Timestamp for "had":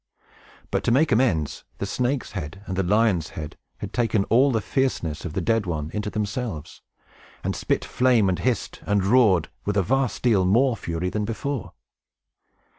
3.77-3.93